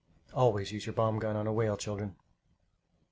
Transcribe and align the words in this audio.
Always 0.33 0.71
use 0.71 0.87
your 0.87 0.93
bomb 0.95 1.19
gun 1.19 1.35
on 1.35 1.45
a 1.45 1.53
whale, 1.53 1.77
children. 1.77 2.15